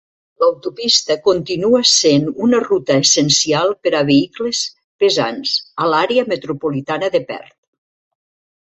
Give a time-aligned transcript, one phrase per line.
[0.43, 4.63] L'autopista continua sent una ruta essencial per a vehicles
[5.05, 7.59] pesants a l'àrea metropolitana de Perth.